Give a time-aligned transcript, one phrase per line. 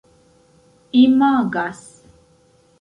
[1.03, 1.83] imagas